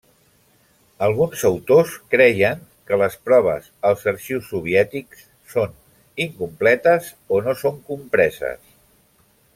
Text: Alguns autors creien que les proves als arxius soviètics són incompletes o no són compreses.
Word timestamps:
Alguns 1.07 1.41
autors 1.49 1.91
creien 2.15 2.63
que 2.91 2.99
les 3.03 3.17
proves 3.29 3.69
als 3.91 4.03
arxius 4.13 4.49
soviètics 4.55 5.23
són 5.55 5.79
incompletes 6.27 7.13
o 7.37 7.43
no 7.49 7.57
són 7.65 7.79
compreses. 7.93 8.69